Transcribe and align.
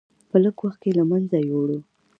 په 0.29 0.37
لږ 0.43 0.55
وخت 0.65 0.79
کې 0.83 0.91
له 0.97 1.03
منځه 1.11 1.37
یووړ. 1.47 1.69